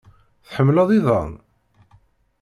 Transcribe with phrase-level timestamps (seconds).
[0.47, 1.31] Tḥemmleḍ iḍan?